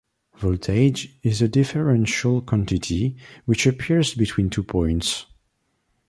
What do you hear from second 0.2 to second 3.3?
Voltage is a differential quantity,